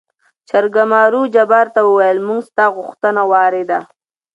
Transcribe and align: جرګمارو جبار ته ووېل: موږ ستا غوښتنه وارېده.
جرګمارو 0.49 1.21
جبار 1.35 1.67
ته 1.75 1.81
ووېل: 1.85 2.17
موږ 2.27 2.41
ستا 2.49 2.65
غوښتنه 2.77 3.21
وارېده. 3.31 3.79